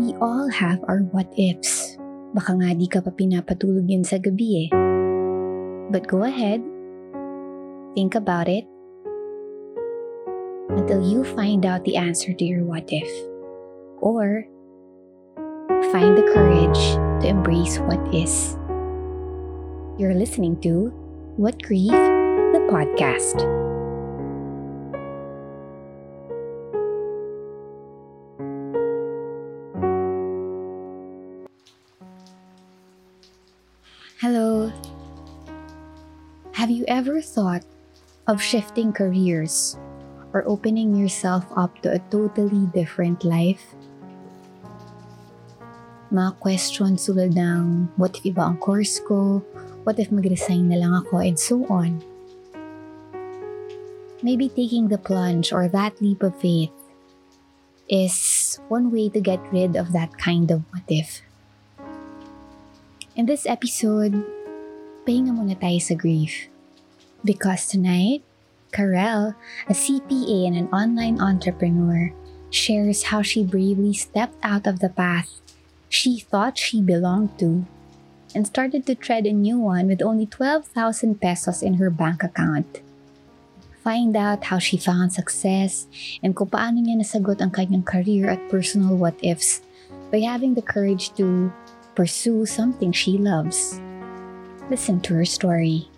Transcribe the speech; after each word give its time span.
We 0.00 0.16
all 0.24 0.48
have 0.48 0.80
our 0.88 1.04
what 1.12 1.28
ifs. 1.36 2.00
Baka 2.32 2.56
nga 2.56 2.72
di 2.72 2.88
ka 2.88 3.04
pa 3.04 3.12
pinapatulog 3.12 3.84
yun 3.84 4.08
sa 4.08 4.16
gabi 4.16 4.64
eh. 4.64 4.70
But 5.92 6.08
go 6.08 6.24
ahead. 6.24 6.64
Think 7.92 8.16
about 8.16 8.48
it. 8.48 8.64
Until 10.72 11.04
you 11.04 11.28
find 11.36 11.68
out 11.68 11.84
the 11.84 12.00
answer 12.00 12.32
to 12.32 12.44
your 12.44 12.64
what 12.64 12.88
if. 12.88 13.10
Or 14.00 14.48
find 15.92 16.16
the 16.16 16.24
courage 16.32 16.96
to 17.20 17.28
embrace 17.28 17.76
what 17.84 18.00
is. 18.16 18.56
You're 20.00 20.16
listening 20.16 20.56
to 20.64 20.88
What 21.36 21.60
Grief, 21.60 21.92
the 22.56 22.64
podcast. 22.72 23.44
Hello. 34.22 34.70
Have 36.54 36.70
you 36.70 36.84
ever 36.86 37.18
thought 37.20 37.66
of 38.30 38.38
shifting 38.38 38.94
careers 38.94 39.74
or 40.30 40.46
opening 40.46 40.94
yourself 40.94 41.42
up 41.58 41.74
to 41.82 41.90
a 41.90 41.98
totally 42.06 42.70
different 42.70 43.26
life? 43.26 43.74
Mga 46.14 46.38
questions 46.38 47.02
tulad 47.02 47.34
ng 47.34 47.90
what 47.98 48.14
if 48.14 48.22
iba 48.22 48.46
ang 48.46 48.62
course 48.62 49.02
ko? 49.02 49.42
What 49.82 49.98
if 49.98 50.14
mag-resign 50.14 50.70
na 50.70 50.78
lang 50.78 50.94
ako? 51.02 51.18
And 51.18 51.34
so 51.34 51.66
on. 51.66 51.98
Maybe 54.22 54.46
taking 54.46 54.86
the 54.86 55.02
plunge 55.02 55.50
or 55.50 55.66
that 55.74 55.98
leap 55.98 56.22
of 56.22 56.38
faith 56.38 56.70
is 57.90 58.62
one 58.70 58.94
way 58.94 59.10
to 59.10 59.18
get 59.18 59.42
rid 59.50 59.74
of 59.74 59.90
that 59.90 60.14
kind 60.14 60.54
of 60.54 60.62
what 60.70 60.86
if. 60.86 61.26
In 63.12 63.26
this 63.26 63.44
episode, 63.44 64.24
pahinga 65.04 65.36
muna 65.36 65.54
tayo 65.58 65.80
sa 65.80 65.92
grief. 65.92 66.48
Because 67.20 67.68
tonight, 67.68 68.24
Karel, 68.72 69.36
a 69.68 69.74
CPA 69.76 70.48
and 70.48 70.56
an 70.56 70.68
online 70.72 71.20
entrepreneur, 71.20 72.10
shares 72.48 73.12
how 73.12 73.20
she 73.20 73.44
bravely 73.44 73.92
stepped 73.92 74.36
out 74.42 74.66
of 74.66 74.80
the 74.80 74.88
path 74.88 75.42
she 75.92 76.24
thought 76.24 76.56
she 76.56 76.80
belonged 76.80 77.36
to 77.38 77.68
and 78.34 78.48
started 78.48 78.88
to 78.88 78.96
tread 78.96 79.26
a 79.26 79.32
new 79.32 79.60
one 79.60 79.86
with 79.86 80.00
only 80.00 80.24
12,000 80.24 81.20
pesos 81.20 81.62
in 81.62 81.74
her 81.74 81.90
bank 81.90 82.24
account. 82.24 82.80
Find 83.84 84.16
out 84.16 84.48
how 84.48 84.56
she 84.56 84.80
found 84.80 85.12
success 85.12 85.84
and 86.24 86.32
kung 86.32 86.48
paano 86.48 86.80
niya 86.80 86.96
nasagot 86.96 87.44
ang 87.44 87.52
kanyang 87.52 87.84
career 87.84 88.32
at 88.32 88.48
personal 88.48 88.96
what-ifs 88.96 89.60
by 90.08 90.24
having 90.24 90.56
the 90.56 90.64
courage 90.64 91.12
to 91.20 91.52
pursue 91.94 92.46
something 92.46 92.92
she 92.92 93.18
loves. 93.18 93.80
Listen 94.70 95.00
to 95.04 95.14
her 95.14 95.24
story. 95.24 95.88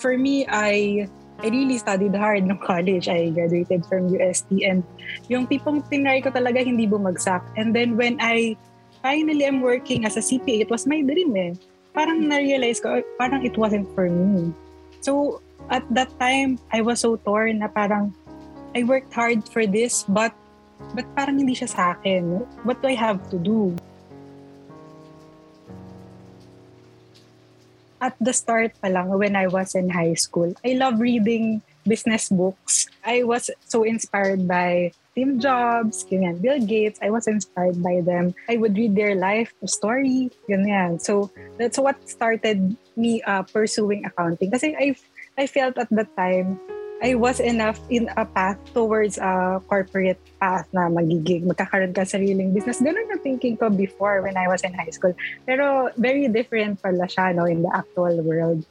For 0.00 0.18
me, 0.18 0.46
I 0.48 1.06
I 1.42 1.50
really 1.50 1.78
studied 1.78 2.14
hard 2.14 2.46
nung 2.46 2.62
college. 2.62 3.10
I 3.10 3.34
graduated 3.34 3.82
from 3.90 4.10
UST 4.14 4.62
and 4.62 4.86
yung 5.26 5.50
tipong 5.50 5.82
tinry 5.90 6.22
ko 6.22 6.30
talaga 6.30 6.62
hindi 6.62 6.86
bumagsak. 6.86 7.42
And 7.58 7.74
then 7.74 7.98
when 7.98 8.22
I 8.22 8.54
finally 9.02 9.42
am 9.42 9.58
working 9.58 10.06
as 10.06 10.14
a 10.14 10.22
CPA, 10.22 10.66
it 10.66 10.70
was 10.70 10.86
my 10.86 11.02
dream 11.02 11.34
eh. 11.34 11.52
Parang 11.98 12.30
na-realize 12.30 12.78
ko, 12.78 13.02
parang 13.18 13.42
it 13.42 13.58
wasn't 13.58 13.90
for 13.98 14.06
me. 14.06 14.54
So 15.02 15.42
at 15.66 15.82
that 15.98 16.14
time, 16.22 16.62
I 16.70 16.80
was 16.80 17.02
so 17.02 17.18
torn 17.18 17.58
na 17.58 17.68
parang 17.68 18.14
I 18.72 18.86
worked 18.86 19.12
hard 19.12 19.44
for 19.50 19.66
this 19.66 20.06
but 20.08 20.32
but 20.94 21.06
parang 21.14 21.38
hindi 21.38 21.54
siya 21.54 21.70
sa 21.70 21.82
akin. 21.94 22.42
What 22.66 22.82
do 22.82 22.90
I 22.90 22.98
have 22.98 23.22
to 23.30 23.38
do? 23.38 23.74
At 28.02 28.18
the 28.18 28.34
start 28.34 28.74
pa 28.82 28.90
lang, 28.90 29.14
when 29.14 29.38
I 29.38 29.46
was 29.46 29.78
in 29.78 29.86
high 29.86 30.18
school, 30.18 30.50
I 30.66 30.74
love 30.74 30.98
reading 30.98 31.62
business 31.86 32.28
books. 32.28 32.90
I 33.06 33.22
was 33.22 33.46
so 33.70 33.86
inspired 33.86 34.46
by 34.46 34.90
Steve 35.12 35.38
Jobs, 35.38 36.02
ganyan, 36.08 36.40
Bill 36.40 36.58
Gates. 36.58 36.98
I 36.98 37.14
was 37.14 37.28
inspired 37.28 37.78
by 37.78 38.00
them. 38.00 38.34
I 38.48 38.56
would 38.56 38.74
read 38.74 38.96
their 38.96 39.14
life 39.14 39.52
story, 39.68 40.32
ganyan. 40.48 40.98
So 40.98 41.30
that's 41.58 41.78
what 41.78 42.00
started 42.08 42.74
me 42.96 43.22
uh, 43.22 43.44
pursuing 43.44 44.02
accounting. 44.08 44.50
Kasi 44.50 44.74
I, 44.74 44.96
I 45.36 45.46
felt 45.46 45.78
at 45.78 45.92
that 45.94 46.10
time 46.16 46.58
I 47.02 47.18
was 47.18 47.42
enough 47.42 47.82
in 47.90 48.06
a 48.14 48.24
path 48.24 48.62
towards 48.70 49.18
a 49.18 49.58
corporate 49.66 50.22
path 50.38 50.70
na 50.70 50.86
magiging, 50.86 51.50
magkakaroon 51.50 51.90
ka 51.90 52.06
sariling 52.06 52.54
business. 52.54 52.78
Ganun 52.78 53.10
na 53.10 53.18
thinking 53.18 53.58
ko 53.58 53.74
before 53.74 54.22
when 54.22 54.38
I 54.38 54.46
was 54.46 54.62
in 54.62 54.70
high 54.70 54.94
school. 54.94 55.10
Pero 55.42 55.90
very 55.98 56.30
different 56.30 56.78
pala 56.78 57.10
siya 57.10 57.34
no, 57.34 57.50
in 57.50 57.66
the 57.66 57.72
actual 57.74 58.14
world. 58.22 58.62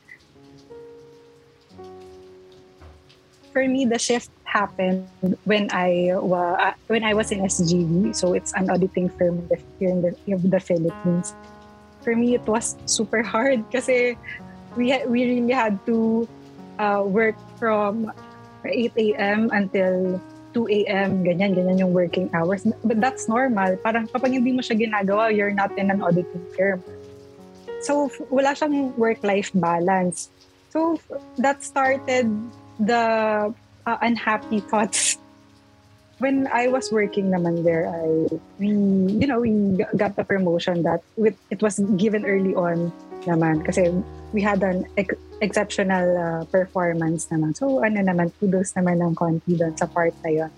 For 3.51 3.67
me, 3.67 3.83
the 3.83 3.99
shift 3.99 4.31
happened 4.47 5.11
when 5.43 5.67
I 5.75 6.15
uh, 6.15 6.71
when 6.87 7.03
I 7.03 7.11
was 7.11 7.35
in 7.35 7.43
SGV. 7.43 8.15
So 8.15 8.31
it's 8.31 8.55
an 8.55 8.71
auditing 8.71 9.11
firm 9.19 9.43
here 9.75 9.91
in 9.91 10.07
the, 10.07 10.15
in 10.23 10.39
the 10.39 10.63
Philippines. 10.63 11.35
For 11.99 12.15
me, 12.15 12.39
it 12.39 12.47
was 12.47 12.79
super 12.87 13.27
hard 13.27 13.67
kasi 13.75 14.15
we 14.79 14.95
we 15.03 15.19
really 15.27 15.51
had 15.51 15.83
to 15.83 16.31
uh, 16.81 17.05
work 17.05 17.37
from 17.61 18.09
8 18.65 18.91
a.m. 18.97 19.53
until 19.53 20.17
2 20.53 20.67
a.m. 20.83 21.23
Ganyan, 21.23 21.53
ganyan 21.53 21.77
yung 21.77 21.93
working 21.93 22.27
hours. 22.33 22.65
But 22.83 22.99
that's 22.99 23.29
normal. 23.29 23.77
Parang 23.85 24.09
kapag 24.09 24.33
hindi 24.33 24.51
mo 24.51 24.65
siya 24.65 24.81
ginagawa, 24.81 25.29
you're 25.29 25.53
not 25.53 25.71
in 25.77 25.93
an 25.93 26.01
auditing 26.01 26.43
firm. 26.57 26.81
So, 27.85 28.09
wala 28.29 28.57
siyang 28.57 28.97
work-life 28.97 29.53
balance. 29.53 30.29
So, 30.73 30.99
that 31.37 31.63
started 31.63 32.27
the 32.81 33.53
uh, 33.85 33.97
unhappy 34.01 34.59
thoughts. 34.59 35.17
When 36.21 36.45
I 36.53 36.69
was 36.69 36.93
working 36.93 37.33
naman 37.33 37.65
there, 37.65 37.89
I 37.89 38.29
we 38.61 38.69
you 39.09 39.25
know 39.25 39.41
we 39.41 39.81
got 39.97 40.13
the 40.13 40.21
promotion 40.21 40.85
that 40.85 41.01
with 41.17 41.33
it 41.49 41.65
was 41.65 41.81
given 41.97 42.29
early 42.29 42.53
on 42.53 42.93
naman 43.25 43.61
kasi 43.61 43.91
we 44.31 44.41
had 44.41 44.63
an 44.63 44.87
ex- 44.97 45.19
exceptional 45.41 46.05
uh, 46.17 46.41
performance 46.49 47.27
naman. 47.29 47.55
So 47.55 47.83
ano 47.83 47.99
naman, 48.01 48.31
kudos 48.39 48.73
naman 48.77 49.01
ng 49.01 49.13
konti 49.15 49.57
doon 49.57 49.75
sa 49.75 49.89
part 49.89 50.15
na 50.23 50.31
yun. 50.31 50.51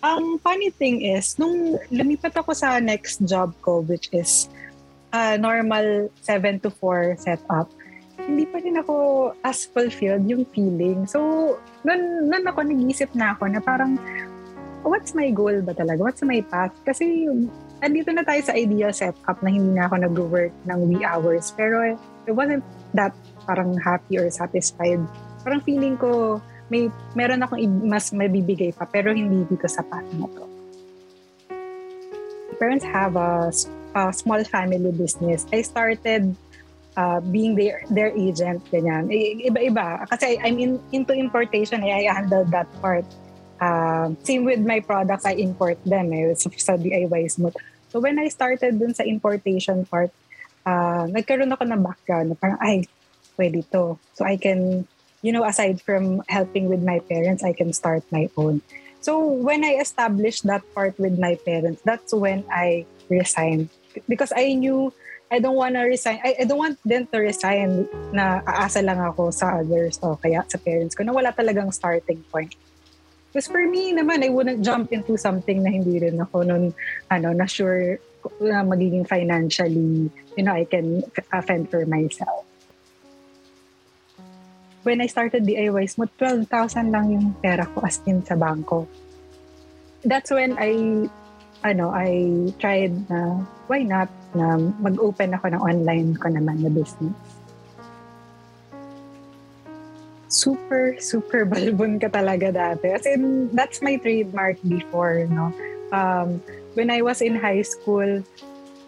Ang 0.00 0.40
funny 0.40 0.72
thing 0.72 1.04
is, 1.04 1.36
nung 1.36 1.76
lumipat 1.92 2.32
ako 2.32 2.56
sa 2.56 2.80
next 2.80 3.20
job 3.28 3.52
ko, 3.60 3.84
which 3.84 4.08
is 4.16 4.48
a 5.12 5.36
normal 5.36 6.08
7 6.24 6.56
to 6.64 6.72
4 6.72 7.20
setup, 7.20 7.68
hindi 8.24 8.48
pa 8.48 8.64
rin 8.64 8.80
ako 8.80 8.96
as 9.44 9.68
fulfilled 9.68 10.24
yung 10.24 10.48
feeling. 10.56 11.04
So, 11.04 11.20
nun, 11.84 12.32
nun 12.32 12.44
ako 12.48 12.64
nag-isip 12.64 13.12
na 13.12 13.36
ako 13.36 13.52
na 13.52 13.60
parang, 13.60 14.00
what's 14.88 15.12
my 15.12 15.28
goal 15.36 15.60
ba 15.60 15.76
talaga? 15.76 16.00
What's 16.00 16.24
my 16.24 16.40
path? 16.48 16.72
Kasi 16.88 17.28
andito 17.80 18.12
na 18.12 18.24
tayo 18.24 18.40
sa 18.44 18.52
ideal 18.56 18.92
setup 18.92 19.40
na 19.40 19.48
hindi 19.48 19.72
na 19.72 19.88
ako 19.88 19.94
nag-work 20.04 20.54
ng 20.68 20.78
wee 20.88 21.04
hours. 21.04 21.52
Pero 21.56 21.96
it 22.28 22.32
wasn't 22.32 22.64
that 22.92 23.16
parang 23.48 23.76
happy 23.80 24.20
or 24.20 24.28
satisfied. 24.28 25.00
Parang 25.42 25.60
feeling 25.64 25.96
ko 25.96 26.40
may 26.70 26.86
meron 27.18 27.42
akong 27.42 27.60
mas 27.82 28.14
mabibigay 28.14 28.70
pa 28.70 28.86
pero 28.86 29.10
hindi 29.10 29.42
dito 29.50 29.66
sa 29.66 29.82
path 29.82 30.06
na 30.14 30.30
to. 30.30 30.46
Parents 32.62 32.86
have 32.86 33.18
a, 33.18 33.50
a 33.96 34.12
small 34.14 34.44
family 34.46 34.92
business. 34.94 35.48
I 35.50 35.66
started 35.66 36.36
uh, 36.94 37.18
being 37.24 37.58
their 37.58 37.82
their 37.90 38.14
agent 38.14 38.62
ganyan. 38.70 39.10
Iba-iba 39.10 40.06
kasi 40.06 40.38
I'm 40.38 40.60
in, 40.62 40.78
into 40.94 41.16
importation 41.16 41.82
eh, 41.82 42.06
I 42.06 42.12
handle 42.12 42.46
that 42.54 42.70
part. 42.78 43.04
Uh, 43.60 44.16
same 44.24 44.48
with 44.48 44.64
my 44.64 44.80
products, 44.80 45.28
I 45.28 45.36
import 45.36 45.76
them 45.84 46.16
eh, 46.16 46.32
sa 46.32 46.80
DIY 46.80 47.28
Smooth. 47.28 47.52
So 47.90 47.98
when 47.98 48.18
I 48.18 48.30
started 48.30 48.78
dun 48.78 48.94
sa 48.94 49.02
importation 49.02 49.84
part, 49.86 50.14
uh, 50.66 51.10
nagkaroon 51.10 51.50
ako 51.50 51.64
ng 51.66 51.82
background 51.82 52.26
na 52.30 52.36
parang, 52.38 52.60
ay, 52.62 52.86
pwede 53.34 53.66
to. 53.74 53.98
So 54.14 54.24
I 54.24 54.38
can, 54.38 54.86
you 55.22 55.32
know, 55.34 55.44
aside 55.44 55.82
from 55.82 56.22
helping 56.30 56.70
with 56.70 56.82
my 56.82 57.02
parents, 57.02 57.42
I 57.42 57.52
can 57.52 57.74
start 57.74 58.06
my 58.14 58.30
own. 58.38 58.62
So 59.00 59.18
when 59.18 59.64
I 59.64 59.80
established 59.80 60.44
that 60.46 60.62
part 60.76 60.94
with 61.00 61.18
my 61.18 61.34
parents, 61.42 61.80
that's 61.84 62.12
when 62.12 62.44
I 62.52 62.84
resigned. 63.08 63.72
Because 64.06 64.32
I 64.36 64.54
knew 64.54 64.92
I 65.30 65.38
don't 65.38 65.56
want 65.56 65.74
to 65.74 65.86
resign. 65.86 66.20
I, 66.22 66.42
I 66.42 66.44
don't 66.44 66.58
want 66.58 66.78
them 66.84 67.06
to 67.14 67.18
resign 67.18 67.86
na 68.12 68.42
aasa 68.42 68.82
lang 68.82 68.98
ako 68.98 69.30
sa 69.30 69.62
others 69.62 70.02
o 70.02 70.18
kaya 70.18 70.42
sa 70.50 70.58
parents 70.58 70.98
ko 70.98 71.06
na 71.06 71.14
wala 71.14 71.30
talagang 71.30 71.70
starting 71.70 72.18
point. 72.34 72.50
Because 73.30 73.46
for 73.46 73.62
me 73.62 73.94
naman, 73.94 74.26
I 74.26 74.30
wouldn't 74.30 74.66
jump 74.66 74.90
into 74.90 75.14
something 75.14 75.62
na 75.62 75.70
hindi 75.70 76.02
rin 76.02 76.18
ako 76.18 76.42
nun, 76.42 76.74
ano, 77.10 77.30
na 77.30 77.46
sure 77.46 78.02
na 78.42 78.66
magiging 78.66 79.06
financially, 79.06 80.10
you 80.36 80.42
know, 80.42 80.52
I 80.52 80.66
can 80.66 81.06
fend 81.46 81.70
for 81.70 81.86
myself. 81.86 82.44
when 84.82 85.00
I 85.00 85.06
started 85.06 85.44
DIY 85.44 85.90
Smooth, 85.90 86.12
12,000 86.18 86.92
lang 86.92 87.12
yung 87.12 87.26
pera 87.40 87.68
ko 87.68 87.84
as 87.84 88.00
in 88.08 88.24
sa 88.24 88.34
bangko. 88.34 88.88
That's 90.00 90.32
when 90.32 90.56
I, 90.56 91.04
ano, 91.64 91.92
I 91.92 92.08
tried 92.56 92.96
na, 93.10 93.44
why 93.68 93.84
not, 93.84 94.08
na 94.32 94.56
mag-open 94.56 95.36
ako 95.36 95.52
ng 95.52 95.60
online 95.60 96.10
ko 96.16 96.32
naman 96.32 96.64
na 96.64 96.70
business. 96.72 97.12
Super, 100.40 100.96
super 100.96 101.44
balbon 101.44 102.00
ka 102.00 102.08
talaga 102.08 102.48
dati. 102.48 102.96
As 102.96 103.04
in, 103.04 103.52
that's 103.52 103.84
my 103.84 104.00
trademark 104.00 104.56
before, 104.64 105.28
no? 105.28 105.52
Um, 105.92 106.40
when 106.72 106.88
I 106.88 107.04
was 107.04 107.20
in 107.20 107.36
high 107.36 107.60
school, 107.60 108.24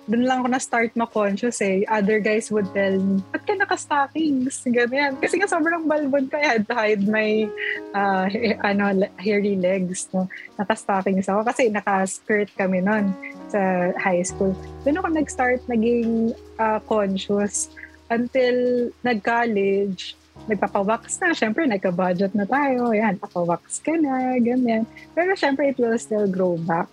doon 0.08 0.24
lang 0.26 0.42
ako 0.42 0.48
na-start 0.50 0.90
ma-conscious 0.98 1.62
eh. 1.62 1.86
Other 1.86 2.18
guys 2.18 2.50
would 2.50 2.66
tell 2.74 2.96
me, 2.98 3.22
ba't 3.30 3.44
ka 3.46 3.54
naka-stockings? 3.54 4.64
Ganyan. 4.66 5.20
Kasi 5.20 5.38
nga 5.38 5.46
sobrang 5.46 5.86
balbon 5.86 6.26
ko. 6.26 6.40
I 6.40 6.58
had 6.58 6.64
to 6.66 6.74
hide 6.74 7.06
my 7.06 7.46
uh, 7.94 8.26
ano, 8.66 9.06
hairy 9.20 9.54
legs. 9.54 10.10
No? 10.10 10.26
Naka-stockings 10.58 11.28
ako 11.30 11.46
kasi 11.46 11.70
naka-skirt 11.70 12.50
kami 12.58 12.82
noon 12.82 13.14
sa 13.46 13.92
high 14.00 14.24
school. 14.26 14.56
Doon 14.82 14.98
ako 14.98 15.08
nag-start 15.14 15.60
naging 15.70 16.34
uh, 16.58 16.80
conscious 16.88 17.70
until 18.10 18.90
nag-college 19.06 20.18
nagpapawax 20.48 21.20
na. 21.22 21.34
Siyempre, 21.34 21.66
nagka-budget 21.66 22.34
na 22.34 22.46
tayo. 22.46 22.90
Yan, 22.90 23.18
papawax 23.18 23.82
ka 23.82 23.94
na, 23.98 24.38
ganyan. 24.38 24.86
Pero 25.14 25.34
siyempre, 25.38 25.70
it 25.70 25.78
will 25.78 25.96
still 25.98 26.26
grow 26.26 26.58
back. 26.58 26.88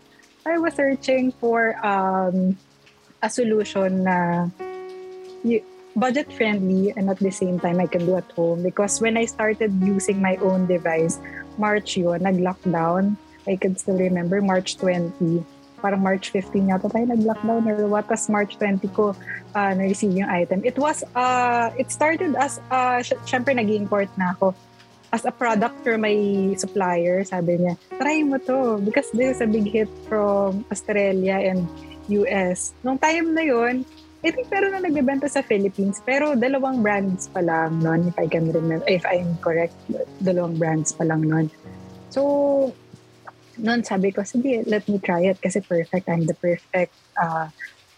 I 0.46 0.58
was 0.58 0.74
searching 0.74 1.36
for 1.38 1.78
um, 1.86 2.58
a 3.22 3.30
solution 3.30 4.08
na 4.08 4.48
budget 5.96 6.32
friendly 6.32 6.94
and 6.96 7.10
at 7.10 7.20
the 7.20 7.32
same 7.32 7.60
time 7.60 7.80
I 7.80 7.88
can 7.88 8.06
do 8.06 8.16
at 8.16 8.30
home 8.32 8.64
because 8.64 9.02
when 9.02 9.18
I 9.18 9.26
started 9.26 9.74
using 9.84 10.22
my 10.22 10.38
own 10.38 10.68
device 10.68 11.20
March 11.58 11.98
yun 11.98 12.24
nag-lockdown 12.24 13.18
I 13.48 13.56
can 13.58 13.76
still 13.76 13.98
remember 13.98 14.42
March 14.42 14.78
20 14.78 15.44
parang 15.80 16.04
March 16.04 16.36
15 16.36 16.70
yata 16.70 16.92
tayo 16.92 17.08
nag-lockdown 17.10 17.64
or 17.66 17.88
what 17.88 18.06
tas 18.06 18.28
March 18.28 18.60
20 18.60 18.84
ko 18.92 19.16
uh, 19.56 19.72
na-receive 19.74 20.14
yung 20.14 20.30
item 20.30 20.60
it 20.68 20.76
was 20.76 21.02
uh, 21.16 21.72
it 21.80 21.90
started 21.90 22.36
as 22.36 22.60
uh, 22.70 23.00
syempre 23.24 23.56
nag-import 23.56 24.12
na 24.20 24.36
ako 24.36 24.52
as 25.10 25.26
a 25.26 25.34
product 25.34 25.74
for 25.82 25.98
my 25.98 26.14
supplier 26.60 27.26
sabi 27.26 27.58
niya 27.58 27.74
try 27.98 28.22
mo 28.22 28.38
to 28.38 28.78
because 28.86 29.10
this 29.16 29.38
is 29.38 29.42
a 29.42 29.50
big 29.50 29.66
hit 29.66 29.90
from 30.06 30.62
Australia 30.70 31.42
and 31.42 31.66
US. 32.10 32.74
Nung 32.82 32.98
time 32.98 33.38
na 33.38 33.46
yun, 33.46 33.86
I 34.20 34.36
think 34.36 34.52
pero 34.52 34.68
na 34.68 34.84
nagbebenta 34.84 35.32
sa 35.32 35.40
Philippines, 35.40 36.04
pero 36.04 36.36
dalawang 36.36 36.84
brands 36.84 37.32
pa 37.32 37.40
lang 37.40 37.80
nun, 37.80 38.12
if 38.12 38.18
I 38.20 38.28
can 38.28 38.52
remember, 38.52 38.84
if 38.90 39.06
I'm 39.08 39.40
correct, 39.40 39.78
dalawang 40.20 40.60
brands 40.60 40.92
pa 40.92 41.08
lang 41.08 41.24
nun. 41.24 41.48
So, 42.12 42.74
noon 43.60 43.84
sabi 43.84 44.12
ko, 44.12 44.24
sige, 44.24 44.64
let 44.66 44.88
me 44.88 45.00
try 45.00 45.28
it 45.28 45.40
kasi 45.42 45.60
perfect. 45.62 46.10
I'm 46.10 46.26
the 46.26 46.36
perfect 46.36 46.96
uh, 47.20 47.52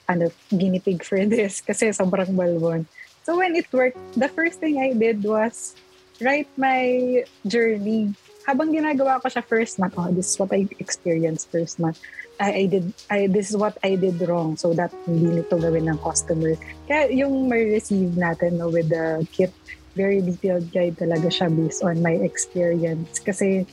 ano, 0.10 0.30
guinea 0.50 0.82
pig 0.82 1.04
for 1.04 1.22
this 1.32 1.62
kasi 1.62 1.94
sobrang 1.96 2.36
balbon. 2.36 2.86
So 3.24 3.38
when 3.38 3.56
it 3.56 3.70
worked, 3.72 4.02
the 4.18 4.28
first 4.28 4.60
thing 4.60 4.82
I 4.82 4.98
did 4.98 5.24
was 5.24 5.78
write 6.20 6.50
my 6.58 7.24
journey. 7.46 8.14
Habang 8.50 8.74
ginagawa 8.74 9.22
ko 9.22 9.30
siya 9.30 9.46
first 9.46 9.78
month, 9.78 9.94
oh, 9.98 10.10
this 10.10 10.34
is 10.34 10.38
what 10.42 10.50
I 10.50 10.66
experienced 10.82 11.54
first 11.54 11.78
month. 11.78 12.02
I, 12.42 12.66
I 12.66 12.66
did, 12.66 12.86
I, 13.10 13.30
this 13.30 13.54
is 13.54 13.58
what 13.58 13.78
I 13.86 13.94
did 13.94 14.18
wrong 14.26 14.58
so 14.58 14.74
that 14.74 14.90
hindi 15.06 15.30
nito 15.30 15.62
gawin 15.62 15.86
ng 15.86 16.02
customer. 16.02 16.58
Kaya 16.90 17.14
yung 17.14 17.46
may 17.46 17.70
receive 17.70 18.18
natin 18.18 18.58
no, 18.58 18.74
with 18.74 18.90
the 18.90 19.22
kit, 19.30 19.54
very 19.94 20.26
detailed 20.26 20.74
guide 20.74 20.98
talaga 20.98 21.30
siya 21.30 21.54
based 21.54 21.86
on 21.86 22.02
my 22.02 22.18
experience. 22.26 23.22
Kasi 23.22 23.70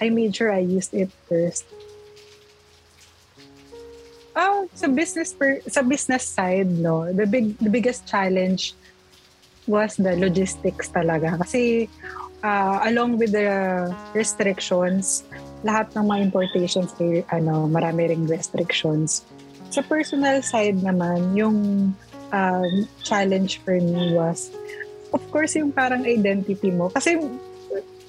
I 0.00 0.10
made 0.10 0.36
sure 0.36 0.52
I 0.52 0.60
used 0.60 0.92
it 0.92 1.10
first. 1.28 1.64
Oh, 4.36 4.68
sa 4.76 4.86
business 4.92 5.32
per, 5.32 5.64
sa 5.64 5.80
business 5.80 6.28
side, 6.28 6.68
no, 6.68 7.08
the 7.08 7.24
big 7.24 7.56
the 7.56 7.72
biggest 7.72 8.04
challenge 8.04 8.76
was 9.64 9.96
the 9.96 10.12
logistics 10.20 10.92
talaga. 10.92 11.40
Kasi 11.40 11.88
uh, 12.44 12.84
along 12.84 13.16
with 13.16 13.32
the 13.32 13.88
restrictions, 14.12 15.24
lahat 15.64 15.88
ng 15.96 16.04
mga 16.04 16.20
importations 16.30 16.92
ay 17.00 17.24
ano, 17.32 17.64
marami 17.66 18.12
ring 18.12 18.28
restrictions. 18.28 19.24
Sa 19.72 19.82
personal 19.82 20.44
side 20.44 20.78
naman, 20.84 21.34
yung 21.34 21.90
um, 22.30 22.72
challenge 23.02 23.58
for 23.64 23.80
me 23.80 24.14
was, 24.14 24.52
of 25.12 25.22
course, 25.32 25.56
yung 25.56 25.72
parang 25.72 26.06
identity 26.06 26.70
mo. 26.70 26.88
Kasi, 26.92 27.18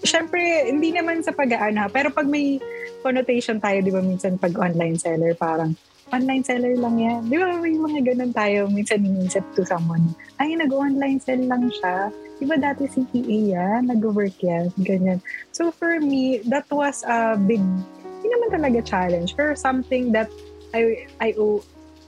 syempre, 0.04 0.68
hindi 0.68 0.94
naman 0.94 1.22
sa 1.22 1.34
pag-aana, 1.34 1.90
pero 1.90 2.14
pag 2.14 2.30
may 2.30 2.62
connotation 3.02 3.62
tayo, 3.62 3.82
di 3.82 3.94
ba, 3.94 4.02
minsan 4.02 4.38
pag 4.38 4.54
online 4.58 4.98
seller, 4.98 5.34
parang, 5.34 5.74
online 6.14 6.44
seller 6.44 6.76
lang 6.80 6.96
yan. 6.98 7.22
Di 7.28 7.36
ba, 7.36 7.58
may 7.60 7.76
mga 7.76 8.14
ganun 8.14 8.32
tayo, 8.32 8.70
minsan 8.72 9.04
inisip 9.04 9.44
to 9.58 9.66
someone, 9.66 10.14
ay, 10.40 10.56
nag-online 10.56 11.20
sell 11.20 11.42
lang 11.42 11.68
siya 11.70 12.12
di 12.38 12.46
ba 12.46 12.56
dati 12.58 12.86
si 12.86 13.02
PA 13.02 13.38
yan, 13.58 13.90
nag-work 13.90 14.38
yan, 14.42 14.70
ganyan. 14.86 15.20
So 15.54 15.74
for 15.74 15.98
me, 15.98 16.46
that 16.50 16.70
was 16.70 17.02
a 17.06 17.34
big, 17.38 17.62
hindi 17.62 18.28
naman 18.30 18.50
talaga 18.54 18.80
challenge, 18.86 19.34
pero 19.34 19.58
something 19.58 20.14
that 20.14 20.30
I, 20.74 21.10
I, 21.18 21.34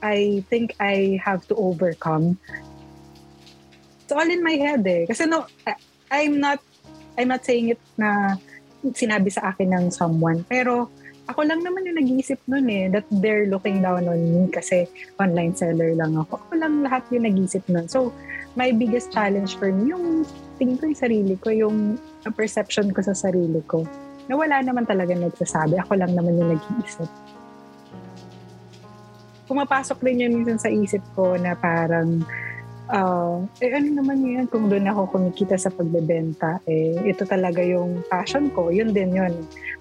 I 0.02 0.18
think 0.46 0.78
I 0.78 1.18
have 1.18 1.46
to 1.50 1.54
overcome. 1.58 2.38
It's 4.06 4.14
all 4.14 4.26
in 4.26 4.42
my 4.42 4.54
head 4.54 4.86
eh. 4.86 5.06
Kasi 5.06 5.26
no, 5.26 5.46
I'm 6.10 6.38
not, 6.38 6.62
I'm 7.18 7.30
not 7.30 7.42
saying 7.42 7.74
it 7.74 7.82
na 7.98 8.36
sinabi 8.82 9.28
sa 9.32 9.52
akin 9.52 9.72
ng 9.74 9.86
someone, 9.92 10.44
pero 10.46 10.88
ako 11.30 11.46
lang 11.46 11.62
naman 11.62 11.86
yung 11.86 11.98
nag-iisip 12.02 12.42
nun 12.50 12.66
eh, 12.66 12.90
that 12.90 13.06
they're 13.22 13.46
looking 13.46 13.78
down 13.78 14.10
on 14.10 14.18
me 14.18 14.50
kasi 14.50 14.90
online 15.22 15.54
seller 15.54 15.94
lang 15.94 16.18
ako. 16.18 16.42
Ako 16.42 16.52
lang 16.58 16.82
lahat 16.82 17.06
yung 17.14 17.22
nag-iisip 17.22 17.62
nun. 17.70 17.86
So, 17.86 18.10
my 18.58 18.74
biggest 18.74 19.14
challenge 19.14 19.54
for 19.54 19.70
me, 19.70 19.94
yung 19.94 20.26
tingin 20.58 20.74
ko 20.74 20.90
yung 20.90 20.98
sarili 20.98 21.34
ko, 21.38 21.54
yung 21.54 22.02
perception 22.34 22.90
ko 22.90 22.98
sa 23.06 23.14
sarili 23.14 23.62
ko, 23.70 23.86
na 24.26 24.34
wala 24.34 24.58
naman 24.58 24.90
talaga 24.90 25.14
nagsasabi. 25.14 25.78
Ako 25.78 26.02
lang 26.02 26.18
naman 26.18 26.34
yung 26.34 26.50
nag-iisip. 26.58 27.06
Pumapasok 29.46 29.98
din 30.02 30.26
yun 30.26 30.32
minsan 30.34 30.58
sa 30.58 30.70
isip 30.70 31.02
ko 31.14 31.38
na 31.38 31.54
parang, 31.54 32.26
uh, 32.90 33.46
eh 33.62 33.70
ano 33.72 34.02
naman 34.02 34.20
yun 34.20 34.46
kung 34.50 34.66
doon 34.66 34.90
ako 34.90 35.16
kumikita 35.16 35.56
sa 35.56 35.70
pagbebenta, 35.70 36.58
eh 36.66 36.98
ito 37.06 37.22
talaga 37.24 37.62
yung 37.62 38.02
passion 38.10 38.50
ko. 38.52 38.68
Yun 38.68 38.92
din 38.92 39.14
yun. 39.14 39.32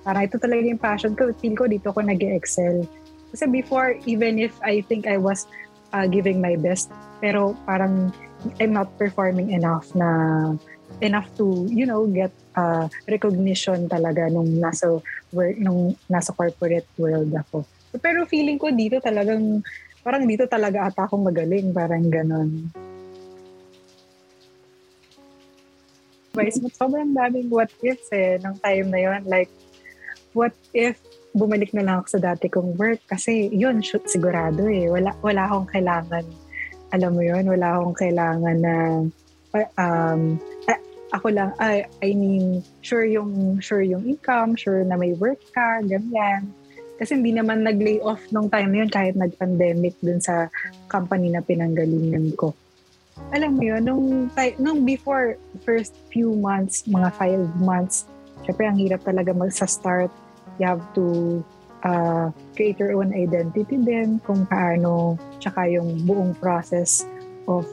Parang 0.06 0.24
ito 0.26 0.38
talaga 0.38 0.62
yung 0.62 0.82
passion 0.82 1.14
ko. 1.18 1.34
Feel 1.42 1.58
ko 1.58 1.66
dito 1.66 1.90
ko 1.92 2.00
nag 2.00 2.22
excel 2.22 2.86
Kasi 3.30 3.46
before, 3.46 3.94
even 4.10 4.42
if 4.42 4.58
I 4.66 4.82
think 4.90 5.06
I 5.06 5.22
was 5.22 5.46
uh, 5.94 6.10
giving 6.10 6.42
my 6.42 6.58
best, 6.58 6.90
pero 7.22 7.54
parang 7.70 8.10
I'm 8.58 8.74
not 8.74 8.90
performing 8.98 9.54
enough 9.54 9.94
na 9.94 10.10
enough 11.06 11.30
to 11.38 11.70
you 11.70 11.86
know 11.86 12.10
get 12.10 12.34
uh, 12.58 12.90
recognition 13.06 13.86
talaga 13.86 14.34
nung 14.34 14.58
nasa 14.58 14.98
work 15.30 15.56
nung 15.62 15.94
nasa 16.10 16.34
corporate 16.34 16.90
world 16.98 17.30
ako. 17.38 17.62
Pero 18.02 18.26
feeling 18.26 18.58
ko 18.58 18.74
dito 18.74 18.98
talagang 18.98 19.62
parang 20.02 20.26
dito 20.26 20.50
talaga 20.50 20.90
ata 20.90 21.06
akong 21.06 21.22
magaling, 21.22 21.70
parang 21.70 22.10
ganon. 22.10 22.66
Vice, 26.40 26.64
but 26.64 26.72
sobrang 26.80 27.12
daming 27.12 27.52
what 27.52 27.68
ifs 27.84 28.08
eh, 28.16 28.40
nung 28.40 28.56
time 28.64 28.88
na 28.88 29.00
yon 29.04 29.22
Like, 29.28 29.52
what 30.32 30.56
if 30.72 30.96
bumalik 31.36 31.76
na 31.76 31.84
lang 31.84 32.00
ako 32.00 32.16
sa 32.16 32.22
dati 32.32 32.48
kong 32.48 32.80
work? 32.80 33.04
Kasi 33.12 33.52
yun, 33.52 33.84
shoot, 33.84 34.08
sigurado 34.08 34.72
eh. 34.72 34.88
Wala, 34.88 35.12
wala 35.20 35.52
akong 35.52 35.68
kailangan 35.68 36.24
alam 36.90 37.14
mo 37.14 37.22
yon 37.22 37.46
wala 37.46 37.78
akong 37.78 37.98
kailangan 37.98 38.58
na 38.58 38.76
um, 39.78 40.22
ako 41.10 41.28
lang, 41.34 41.50
I, 41.58 41.90
I 42.06 42.14
mean, 42.14 42.62
sure 42.86 43.06
yung, 43.06 43.58
sure 43.62 43.82
yung 43.82 44.06
income, 44.06 44.54
sure 44.54 44.86
na 44.86 44.94
may 44.94 45.18
work 45.18 45.42
ka, 45.54 45.82
ganyan. 45.82 46.54
Kasi 47.02 47.18
hindi 47.18 47.34
naman 47.34 47.66
nag-lay 47.66 47.98
off 48.04 48.22
nung 48.30 48.52
time 48.52 48.70
na 48.70 48.86
yun 48.86 48.92
kahit 48.92 49.18
nag-pandemic 49.18 49.98
dun 50.06 50.22
sa 50.22 50.54
company 50.86 51.34
na 51.34 51.42
pinanggalingan 51.42 52.38
ko. 52.38 52.54
Alam 53.36 53.60
mo 53.60 53.64
yun, 53.64 53.82
nung, 53.86 54.06
nung 54.58 54.80
before 54.84 55.38
first 55.62 55.94
few 56.10 56.34
months, 56.34 56.84
mga 56.90 57.10
five 57.14 57.44
months, 57.62 58.10
syempre 58.44 58.66
ang 58.66 58.78
hirap 58.80 59.06
talaga 59.06 59.36
mag 59.36 59.54
sa 59.54 59.70
start. 59.70 60.10
You 60.58 60.66
have 60.76 60.84
to 60.98 61.40
uh, 61.84 62.32
create 62.56 62.80
your 62.80 62.98
own 62.98 63.14
identity 63.16 63.78
din 63.80 64.20
kung 64.24 64.44
paano 64.48 65.16
tsaka 65.40 65.68
yung 65.70 66.04
buong 66.04 66.36
process 66.40 67.08
of 67.48 67.66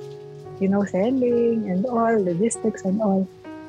you 0.62 0.68
know 0.70 0.84
selling 0.86 1.68
and 1.68 1.84
all 1.86 2.14
logistics 2.16 2.86
and 2.86 3.02
all 3.02 3.26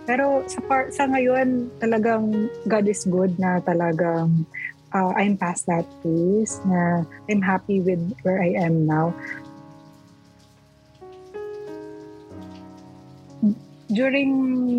pero 0.08 0.40
sa 0.48 0.64
part 0.64 0.96
sa 0.96 1.04
ngayon 1.10 1.68
talagang 1.84 2.48
God 2.64 2.88
is 2.88 3.04
good 3.04 3.36
na 3.36 3.60
talagang 3.60 4.48
uh, 4.96 5.12
I'm 5.20 5.36
past 5.36 5.68
that 5.68 5.84
phase 6.00 6.64
na 6.64 7.04
I'm 7.28 7.44
happy 7.44 7.84
with 7.84 8.00
where 8.24 8.40
I 8.40 8.56
am 8.56 8.88
now 8.88 9.12
during 13.98 14.30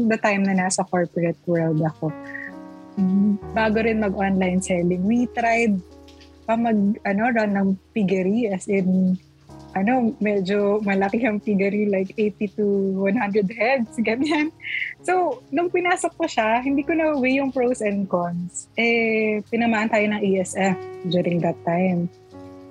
the 0.06 0.18
time 0.22 0.46
na 0.46 0.54
nasa 0.54 0.86
corporate 0.86 1.42
world 1.50 1.82
ako, 1.82 2.14
bago 3.54 3.82
rin 3.82 3.98
mag-online 3.98 4.62
selling, 4.62 5.02
we 5.02 5.26
tried 5.34 5.74
pa 6.48 6.56
mag 6.56 6.96
ano 7.04 7.28
run 7.28 7.52
ng 7.52 7.68
piggery 7.92 8.48
as 8.48 8.64
in 8.72 9.20
ano 9.76 10.16
medyo 10.16 10.80
malaki 10.80 11.20
ang 11.28 11.44
piggery 11.44 11.84
like 11.92 12.16
80 12.16 12.56
to 12.56 12.66
100 13.04 13.52
heads 13.52 13.92
ganyan. 14.08 14.48
So 15.04 15.44
nung 15.52 15.68
pinasok 15.68 16.16
ko 16.16 16.24
siya 16.24 16.64
hindi 16.64 16.80
ko 16.88 16.96
na 16.96 17.12
weigh 17.20 17.36
yung 17.36 17.52
pros 17.52 17.84
and 17.84 18.08
cons. 18.08 18.72
Eh 18.80 19.44
pinamaan 19.52 19.92
tayo 19.92 20.08
ng 20.08 20.24
ESF 20.24 20.76
during 21.12 21.44
that 21.44 21.58
time. 21.68 22.08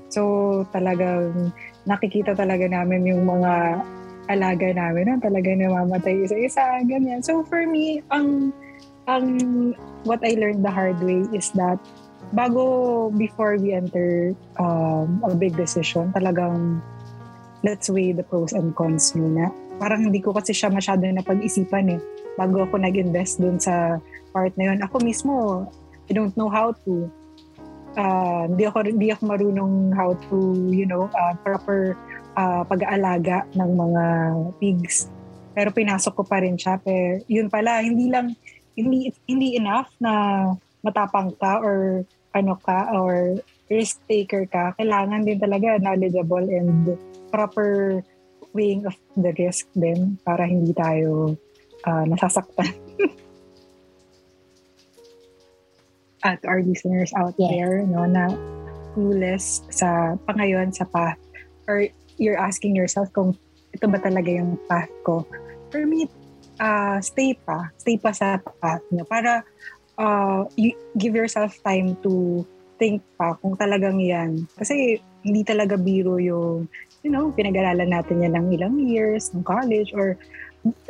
So 0.10 0.66
talagang 0.74 1.54
nakikita 1.86 2.34
talaga 2.34 2.66
namin 2.66 3.06
yung 3.14 3.30
mga 3.30 3.86
alaga 4.28 4.72
namin 4.76 5.08
na 5.08 5.16
talaga 5.20 5.50
namamatay 5.56 6.28
isa-isa 6.28 6.64
ganyan 6.86 7.24
so 7.24 7.42
for 7.48 7.64
me 7.66 8.04
ang 8.12 8.52
ang 9.08 9.26
what 10.04 10.20
I 10.20 10.36
learned 10.36 10.68
the 10.68 10.72
hard 10.72 11.00
way 11.00 11.24
is 11.32 11.52
that 11.56 11.80
bago 12.36 13.08
before 13.16 13.56
we 13.56 13.72
enter 13.72 14.36
um, 14.60 15.24
a 15.24 15.32
big 15.36 15.56
decision, 15.56 16.12
talagang 16.12 16.84
let's 17.64 17.88
weigh 17.90 18.12
the 18.12 18.24
pros 18.24 18.52
and 18.52 18.76
cons 18.76 19.16
muna. 19.16 19.52
Parang 19.80 20.10
hindi 20.10 20.20
ko 20.20 20.34
kasi 20.34 20.52
siya 20.52 20.74
masyado 20.74 21.06
na 21.08 21.24
pag-isipan 21.24 21.98
eh. 21.98 22.00
Bago 22.36 22.66
ako 22.66 22.82
nag-invest 22.82 23.40
dun 23.40 23.62
sa 23.62 24.02
part 24.34 24.54
na 24.58 24.74
yun. 24.74 24.80
Ako 24.84 25.00
mismo, 25.02 25.66
I 26.10 26.12
don't 26.14 26.36
know 26.36 26.50
how 26.50 26.74
to. 26.86 27.08
Uh, 27.98 28.46
hindi 28.46 28.70
ako 28.70 28.78
hindi 28.86 29.08
ako 29.10 29.24
marunong 29.26 29.74
how 29.96 30.14
to, 30.30 30.38
you 30.70 30.86
know, 30.86 31.10
uh, 31.18 31.34
proper 31.42 31.98
uh, 32.38 32.62
pag-aalaga 32.70 33.50
ng 33.58 33.72
mga 33.74 34.06
pigs. 34.62 35.10
Pero 35.58 35.74
pinasok 35.74 36.14
ko 36.22 36.24
pa 36.24 36.38
rin 36.40 36.54
siya. 36.54 36.78
Pero 36.78 37.26
yun 37.26 37.50
pala, 37.50 37.82
hindi 37.82 38.14
lang, 38.14 38.38
hindi, 38.78 39.10
hindi 39.26 39.58
enough 39.58 39.90
na 39.98 40.46
matapang 40.86 41.34
ka 41.42 41.58
or 41.60 42.06
ano 42.38 42.54
ka 42.62 42.94
or 42.94 43.42
risk 43.68 44.00
taker 44.08 44.46
ka, 44.48 44.78
kailangan 44.78 45.26
din 45.26 45.42
talaga 45.42 45.82
knowledgeable 45.82 46.46
and 46.46 46.96
proper 47.34 48.00
weighing 48.56 48.86
of 48.88 48.96
the 49.20 49.34
risk 49.36 49.68
din 49.76 50.16
para 50.24 50.46
hindi 50.48 50.72
tayo 50.72 51.36
uh, 51.84 52.06
nasasaktan. 52.08 52.72
At 56.28 56.40
our 56.48 56.62
listeners 56.64 57.12
out 57.18 57.36
yes. 57.38 57.50
there, 57.52 57.84
no, 57.86 58.06
na 58.08 58.32
clueless 58.96 59.62
sa 59.70 60.18
pangayon 60.26 60.74
sa 60.74 60.88
path 60.90 61.20
or 61.70 61.86
you're 62.18 62.38
asking 62.38 62.76
yourself 62.76 63.10
kung 63.14 63.38
ito 63.74 63.86
ba 63.86 64.02
talaga 64.02 64.30
yung 64.30 64.58
path 64.66 64.90
ko. 65.06 65.26
For 65.70 65.86
me, 65.86 66.10
uh, 66.58 66.98
stay 67.02 67.38
pa. 67.38 67.70
Stay 67.78 67.98
pa 67.98 68.12
sa 68.14 68.42
path 68.42 68.84
niyo 68.90 69.06
para 69.06 69.46
uh, 69.98 70.46
you 70.58 70.74
give 70.98 71.14
yourself 71.14 71.54
time 71.62 71.98
to 72.02 72.46
think 72.78 73.02
pa 73.18 73.38
kung 73.42 73.58
talagang 73.58 73.98
yan. 74.02 74.46
Kasi 74.58 75.02
hindi 75.26 75.42
talaga 75.44 75.76
biro 75.76 76.22
yung, 76.22 76.70
you 77.02 77.10
know, 77.10 77.34
pinag-aralan 77.34 77.90
natin 77.90 78.22
yan 78.22 78.38
ng 78.38 78.48
ilang 78.54 78.76
years, 78.86 79.34
ng 79.34 79.44
college, 79.44 79.92
or 79.92 80.16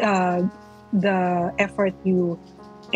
uh, 0.03 0.43
the 0.93 1.49
effort 1.59 1.95
you 2.03 2.37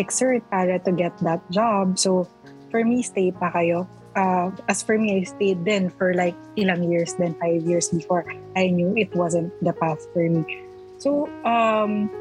exert 0.00 0.40
para 0.48 0.78
to 0.80 0.92
get 0.92 1.12
that 1.20 1.40
job. 1.52 1.98
So, 1.98 2.28
for 2.72 2.84
me, 2.84 3.04
stay 3.04 3.32
pa 3.32 3.52
kayo. 3.52 3.88
Uh, 4.12 4.52
as 4.68 4.84
for 4.84 4.98
me, 5.00 5.20
I 5.20 5.24
stayed 5.24 5.64
then 5.64 5.88
for 5.88 6.12
like 6.12 6.36
ilang 6.56 6.84
years, 6.90 7.16
then 7.16 7.32
five 7.40 7.64
years 7.64 7.88
before 7.88 8.28
I 8.56 8.68
knew 8.68 8.92
it 8.96 9.14
wasn't 9.16 9.52
the 9.64 9.72
path 9.72 10.04
for 10.12 10.20
me. 10.20 10.44
So, 11.00 11.32
um, 11.48 12.12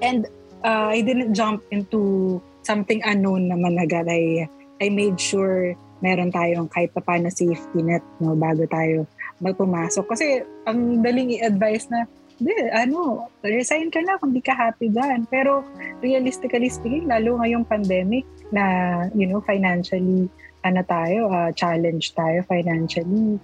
and 0.00 0.26
uh, 0.62 0.94
I 0.94 1.02
didn't 1.02 1.34
jump 1.34 1.66
into 1.70 2.40
something 2.62 3.02
unknown 3.02 3.50
naman 3.50 3.82
agad. 3.82 4.06
I, 4.06 4.48
I 4.80 4.88
made 4.88 5.18
sure 5.18 5.74
meron 6.00 6.32
tayong 6.32 6.70
kahit 6.72 6.96
pa 6.96 7.04
paano 7.04 7.28
safety 7.28 7.82
net 7.82 8.00
no, 8.22 8.32
bago 8.38 8.64
tayo 8.70 9.04
magpumasok. 9.42 10.04
Kasi 10.08 10.46
ang 10.64 11.02
daling 11.04 11.36
i-advise 11.36 11.90
na, 11.92 12.06
di, 12.40 12.54
ano, 12.72 13.28
resign 13.44 13.92
ka 13.92 14.00
na 14.00 14.16
kung 14.16 14.32
di 14.32 14.40
ka 14.40 14.56
happy 14.56 14.88
dyan. 14.88 15.28
Pero 15.28 15.66
realistically 16.00 16.72
speaking, 16.72 17.10
lalo 17.10 17.40
ngayong 17.42 17.68
pandemic 17.68 18.24
na, 18.48 19.04
you 19.12 19.28
know, 19.28 19.44
financially, 19.44 20.30
ano 20.64 20.80
tayo, 20.84 21.30
uh, 21.32 21.50
challenge 21.52 22.12
tayo 22.12 22.44
financially. 22.44 23.40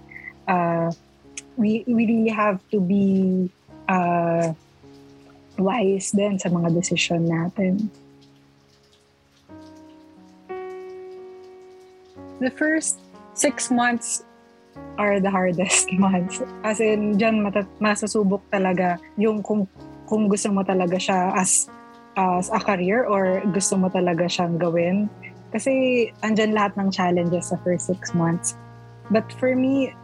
Uh, 0.47 0.91
we, 1.57 1.83
we 1.87 2.05
really 2.05 2.29
have 2.29 2.61
to 2.69 2.79
be 2.79 3.49
uh, 3.89 4.53
wise 5.57 6.13
din 6.13 6.37
sa 6.37 6.49
mga 6.49 6.69
decision 6.73 7.25
natin. 7.25 7.89
the 12.39 12.53
first 12.53 13.01
six 13.33 13.69
months 13.71 14.23
are 14.97 15.19
the 15.19 15.29
hardest 15.29 15.89
months. 16.01 16.41
As 16.63 16.79
in, 16.79 17.17
dyan 17.17 17.41
mata- 17.41 17.69
masasubok 17.81 18.41
talaga 18.49 19.01
yung 19.17 19.41
kung, 19.41 19.65
kung 20.05 20.29
gusto 20.29 20.53
mo 20.53 20.61
talaga 20.61 20.97
siya 20.97 21.33
as, 21.33 21.69
as 22.17 22.49
a 22.53 22.61
career 22.61 23.05
or 23.05 23.41
gusto 23.53 23.77
mo 23.77 23.89
talaga 23.89 24.25
siyang 24.29 24.57
gawin. 24.57 25.09
Kasi 25.51 25.71
andyan 26.23 26.51
lahat 26.51 26.75
ng 26.75 26.89
challenges 26.91 27.49
sa 27.49 27.57
first 27.63 27.87
six 27.87 28.11
months. 28.11 28.55
But 29.07 29.31
for 29.39 29.55
me, 29.55 29.95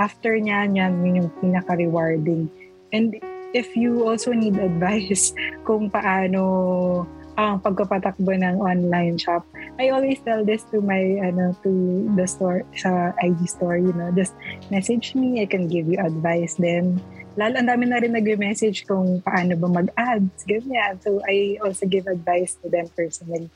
after 0.00 0.32
niya, 0.38 0.72
yan, 0.72 1.04
yun 1.04 1.14
yung 1.24 1.30
pinaka-rewarding. 1.42 2.48
And 2.92 3.20
if 3.52 3.76
you 3.76 4.08
also 4.08 4.32
need 4.32 4.56
advice 4.70 5.36
kung 5.68 5.92
paano 5.92 7.04
ang 7.38 7.62
pagpapatakbo 7.62 8.34
ng 8.34 8.58
online 8.58 9.14
shop. 9.14 9.46
I 9.78 9.94
always 9.94 10.18
tell 10.26 10.42
this 10.42 10.66
to 10.74 10.82
my 10.82 11.22
ano 11.22 11.54
to 11.62 11.70
the 12.18 12.26
store 12.26 12.66
sa 12.74 13.14
IG 13.22 13.46
store, 13.46 13.78
you 13.78 13.94
know, 13.94 14.10
just 14.10 14.34
message 14.74 15.14
me, 15.14 15.38
I 15.38 15.46
can 15.46 15.70
give 15.70 15.86
you 15.86 16.02
advice 16.02 16.58
then. 16.58 16.98
Lalo 17.38 17.62
ang 17.62 17.70
dami 17.70 17.86
na 17.86 18.02
rin 18.02 18.18
nag-message 18.18 18.90
kung 18.90 19.22
paano 19.22 19.54
ba 19.54 19.70
mag-ads, 19.70 20.42
ganyan. 20.50 20.98
So 20.98 21.22
I 21.22 21.62
also 21.62 21.86
give 21.86 22.10
advice 22.10 22.58
to 22.58 22.66
them 22.66 22.90
personally. 22.98 23.46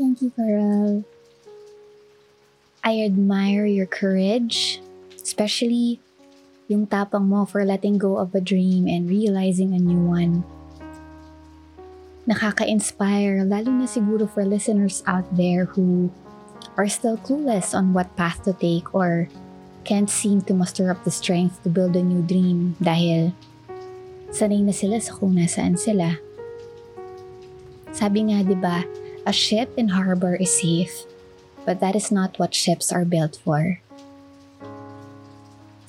Thank 0.00 0.24
you, 0.24 0.32
Carol. 0.32 1.04
I 2.80 3.04
admire 3.04 3.68
your 3.68 3.84
courage, 3.84 4.80
especially 5.20 6.00
yung 6.72 6.88
tapang 6.88 7.28
mo 7.28 7.44
for 7.44 7.68
letting 7.68 8.00
go 8.00 8.16
of 8.16 8.32
a 8.32 8.40
dream 8.40 8.88
and 8.88 9.12
realizing 9.12 9.76
a 9.76 9.78
new 9.78 10.00
one. 10.00 10.40
Nakaka-inspire, 12.24 13.44
lalo 13.44 13.68
na 13.76 13.84
siguro 13.84 14.24
for 14.24 14.40
listeners 14.40 15.04
out 15.04 15.28
there 15.36 15.68
who 15.76 16.08
are 16.80 16.88
still 16.88 17.20
clueless 17.20 17.76
on 17.76 17.92
what 17.92 18.08
path 18.16 18.40
to 18.48 18.56
take 18.56 18.88
or 18.96 19.28
can't 19.84 20.08
seem 20.08 20.40
to 20.48 20.56
muster 20.56 20.88
up 20.88 21.04
the 21.04 21.12
strength 21.12 21.60
to 21.60 21.68
build 21.68 21.92
a 21.92 22.00
new 22.00 22.24
dream 22.24 22.72
dahil 22.80 23.36
sanay 24.32 24.64
na 24.64 24.72
sila 24.72 24.96
sa 24.96 25.12
kung 25.12 25.36
nasaan 25.36 25.76
sila. 25.76 26.16
Sabi 27.92 28.32
nga 28.32 28.40
'di 28.40 28.56
ba, 28.56 28.80
a 29.26 29.32
ship 29.32 29.70
in 29.76 29.88
harbor 29.88 30.34
is 30.34 30.52
safe, 30.52 31.04
but 31.64 31.80
that 31.80 31.94
is 31.94 32.10
not 32.10 32.38
what 32.38 32.54
ships 32.54 32.92
are 32.92 33.04
built 33.04 33.36
for. 33.42 33.80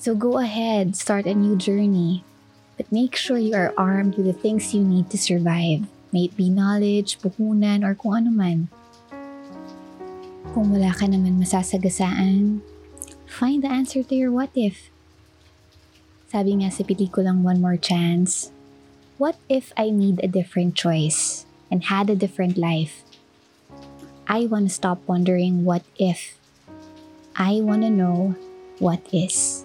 So 0.02 0.14
go 0.14 0.38
ahead, 0.38 0.96
start 0.96 1.26
a 1.26 1.34
new 1.34 1.54
journey. 1.54 2.24
But 2.76 2.90
make 2.90 3.14
sure 3.14 3.38
you 3.38 3.54
are 3.54 3.72
armed 3.78 4.16
with 4.16 4.26
the 4.26 4.34
things 4.34 4.74
you 4.74 4.82
need 4.82 5.10
to 5.10 5.18
survive. 5.18 5.86
May 6.10 6.26
it 6.26 6.36
be 6.36 6.50
knowledge, 6.50 7.20
puhunan, 7.20 7.86
or 7.86 7.94
kung 7.94 8.18
ano 8.18 8.30
man. 8.34 8.68
Kung 10.50 10.74
wala 10.74 10.90
ka 10.90 11.06
naman 11.06 11.38
masasagasaan, 11.38 12.60
find 13.30 13.62
the 13.62 13.70
answer 13.70 14.02
to 14.02 14.14
your 14.18 14.34
what 14.34 14.50
if. 14.58 14.90
Sabi 16.32 16.58
nga 16.58 16.72
sa 16.74 16.82
pelikulang 16.82 17.46
One 17.46 17.62
More 17.62 17.78
Chance, 17.78 18.50
what 19.22 19.38
if 19.46 19.70
I 19.78 19.94
made 19.94 20.18
a 20.18 20.26
different 20.26 20.74
choice 20.74 21.46
and 21.70 21.86
had 21.86 22.10
a 22.10 22.18
different 22.18 22.58
life? 22.58 23.04
I 24.32 24.46
want 24.48 24.64
to 24.64 24.72
stop 24.72 24.96
wondering 25.04 25.66
what 25.68 25.84
if. 26.00 26.40
I 27.36 27.60
want 27.60 27.82
to 27.82 27.90
know 27.90 28.34
what 28.78 29.04
is. 29.12 29.62